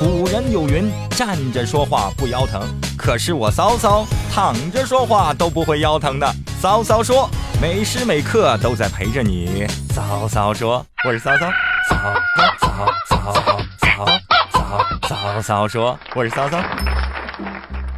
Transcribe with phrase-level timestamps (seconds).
[0.00, 2.62] 古人有云：“站着说话不腰疼。”
[2.96, 6.26] 可是我骚骚躺着说话都不会腰疼的。
[6.58, 7.28] 骚骚说
[7.60, 11.50] ：“每时每刻都在陪着你。”骚骚说：“我是骚骚。”
[11.86, 11.96] 骚
[12.60, 14.06] 骚骚骚骚
[15.02, 16.58] 骚骚骚说：“我是骚骚。”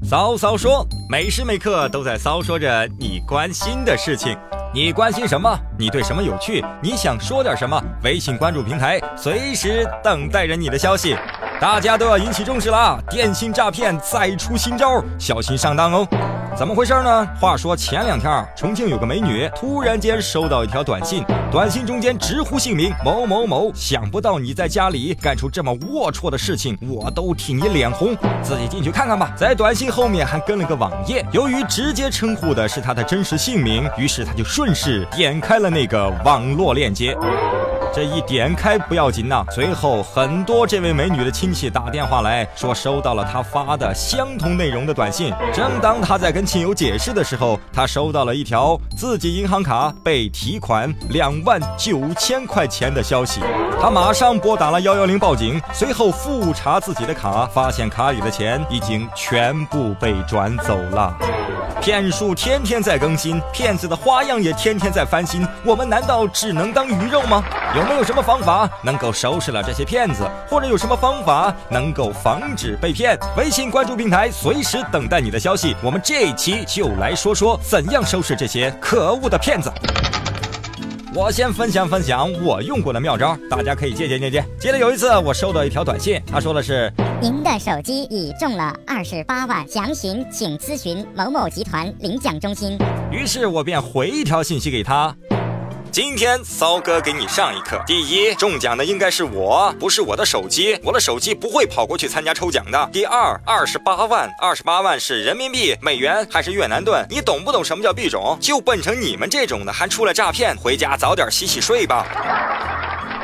[0.02, 4.36] 骚骚说：“每时每刻都在骚说着你关心的事情。”
[4.74, 5.56] 你关心什么？
[5.78, 6.64] 你对什么有趣？
[6.82, 7.82] 你想说点什么？
[8.04, 11.16] 微信关注平台，随时等待着你的消息。
[11.60, 16.06] 大家都要引起重视了，电信诈骗再出新招，小心上当哦。
[16.54, 17.26] 怎么回事呢？
[17.40, 23.72] 话说前两天，重庆有个美女突然间收到一条短信，短信中间直呼姓名某某某。
[23.74, 28.14] 想不到你在家里干出这么龌龊的事情，我都替你脸红。
[28.42, 29.32] 自己进去看看吧。
[29.34, 37.16] 在短信后面还跟了个网页，由于直接称呼的是她的真实姓名，于是他就顺势点开了那个网络链接。
[37.94, 45.30] 这一点开不要紧呐，随后很多这位美女的亲戚打电话来说收到了她发的相同内容的短信。
[45.52, 53.42] 正当她在跟亲友解释的时候，她收到了一条自己银行卡被提款两万九千块钱的消息。
[53.78, 61.14] 她马上拨打了幺幺零报警，随后复查自己的卡，发现卡里的钱已经全部被转走了。
[61.82, 65.46] 骗术天天在更新，骗子的花样也天天在翻新。
[65.64, 67.42] 我们难道只能当鱼肉吗？
[67.84, 73.18] 没有什么方法能够收拾了这些骗子，或者有什么方法能够防止被骗？
[73.36, 75.74] 微信关注平台，随时等待你的消息。
[75.82, 79.70] 我们这一期就来说说怎样收拾这些可恶的骗子。
[81.14, 84.42] 我先分享分享我用过的妙招，大家可以借鉴借鉴。
[84.58, 92.78] 记得有一次我收到一条短信，他说的是：“您的手机已中了二十八万，详情请咨询某某集团领奖中心。”
[93.12, 95.14] 于是我便回一条信息给他。
[95.92, 97.78] 今天骚哥给你上一课。
[97.86, 102.88] 第一，中奖的应该是我，不是我的手机，我的手机不会跑过去参加抽奖的。
[102.90, 107.06] 第二，二十八万，二十八万是人民币、美元还是越南盾？
[107.10, 108.38] 你懂不懂什么叫币种？
[108.40, 110.56] 就笨成你们这种的，还出来诈骗？
[110.56, 112.06] 回家早点洗洗睡吧。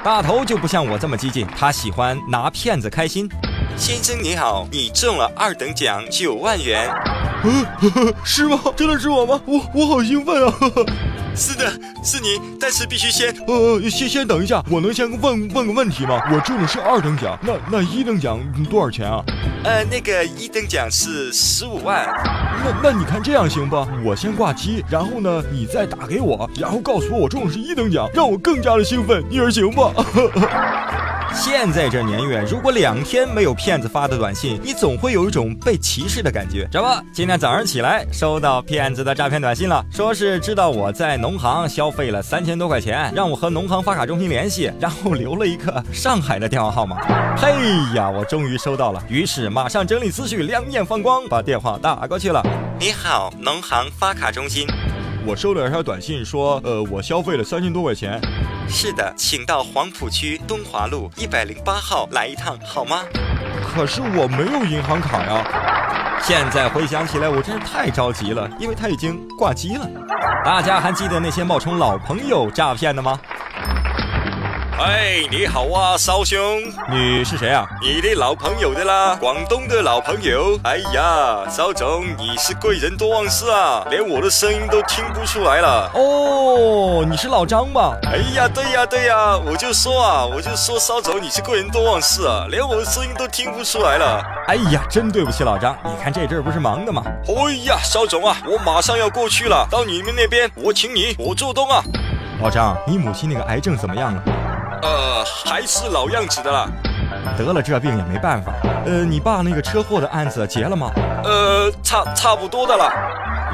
[0.04, 3.26] 大头就不像我这么激进，他喜欢拿骗子开心。
[3.78, 6.87] 先生你好，你中了二等奖九万元。
[8.25, 8.60] 是吗？
[8.76, 9.41] 真的是我吗？
[9.47, 10.53] 我我好兴奋啊！
[11.37, 11.71] 是的，
[12.03, 13.32] 是你，但是必须先……
[13.47, 16.21] 呃，先先等一下，我能先问问个问题吗？
[16.32, 19.22] 我中的是二等奖，那那一等奖多少钱啊？
[19.62, 22.04] 呃，那个一等奖是十五万。
[22.65, 23.87] 那那你看这样行吧？
[24.04, 29.82] 我先挂机，然后呢，你再打给我，然后告诉我我中的是一等奖，让我更加的兴奋，你说行不？
[31.34, 36.66] 现在这年月，如果两天没有骗子发的短信，你总会有一种被歧视的感觉。
[36.71, 46.97] 这不，今天早上起来收到骗子的诈骗短信了，说是知道我在农行消费了三千多块钱，让我和农行发卡中心联系，然后留了一个上海的电话号码。
[47.37, 47.50] 嘿
[47.95, 52.43] 呀，我终于收到了，于是马上整理思绪，两眼放光，把电话打过去了。
[52.81, 54.66] 你好，农行发卡中心。
[55.28, 58.19] 我收了一条短信，说，呃，我消费了三千多块钱。
[58.66, 63.03] 是的，请到黄浦区东华路一百零八号来一趟，好吗？
[63.62, 66.16] 可是我没有银行卡呀。
[66.22, 69.87] 现在回想起来，我真是太着急了，因为他已经挂机了。
[70.47, 73.21] 大家还记得那些冒充老朋友诈骗的吗？
[74.81, 76.39] 哎，你好啊，骚兄，
[76.89, 77.66] 你是谁啊？
[77.83, 80.56] 你的老朋友的啦，广东的老朋友。
[80.62, 85.91] 哎呀，骚总，你是贵人多忘事啊，连我的声音都听不出来了。
[85.94, 87.97] 哦，你是老张吧？
[88.05, 94.22] 哎呀，对呀对呀，我就说啊，我就说骚总你是贵人多忘事啊，连我的声音都听不出来了。
[94.47, 97.03] 哎呀，真对不起老张，你看这阵儿不是忙的吗？
[97.27, 101.83] 哎呀，骚总啊，我马上要过去了，到你们那边，我请你，我做东啊。
[102.41, 104.22] 老张，你母亲那个癌症怎么样了？
[104.83, 106.69] 呃，还是老样子的啦。
[107.37, 108.53] 得了这病也没办法。
[108.84, 110.91] 呃，你爸那个车祸的案子结了吗？
[111.25, 112.93] 呃，差差不多的了。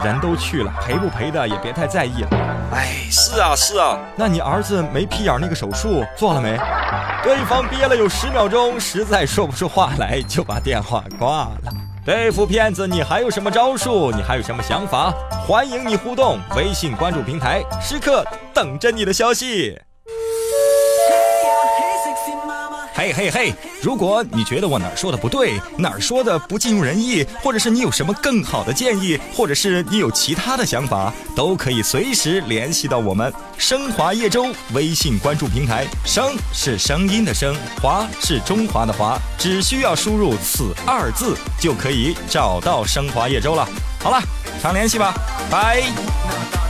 [0.04, 2.28] 人都去了，赔不赔的也别太在意了。
[2.72, 3.98] 哎，是啊是啊。
[4.16, 6.58] 那你儿子没屁眼那个手术做了没？
[7.22, 11.72] 对方憋了有十秒钟，实在说不出话来，就把电话挂了。
[12.04, 14.10] 对付骗子，你还有什么招数？
[14.12, 15.12] 你还有什么想法？
[15.46, 19.80] 欢迎你互动，微信关注平台，时刻等着你的消息。
[23.04, 23.54] 嘿嘿嘿！
[23.82, 35.86] 如果你觉得我哪儿说的不对，哪儿说的不尽如人意，或者是你有什么更好的建议，或者是你有其他的想法，都可以随时联系到我们升华叶舟微信关注平台。
[36.06, 43.68] 声是声音的声，华是中华的华，只需要输入此二字就可以找到升华叶舟了。
[44.00, 44.18] 好了，
[44.62, 45.12] 常联系吧，
[45.50, 46.63] 拜。